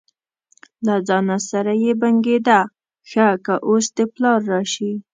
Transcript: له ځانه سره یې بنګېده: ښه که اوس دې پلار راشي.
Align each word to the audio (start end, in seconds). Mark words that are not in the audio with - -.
له 0.85 0.95
ځانه 1.07 1.37
سره 1.49 1.71
یې 1.83 1.91
بنګېده: 2.01 2.59
ښه 3.09 3.27
که 3.45 3.55
اوس 3.67 3.85
دې 3.95 4.05
پلار 4.13 4.39
راشي. 4.51 4.91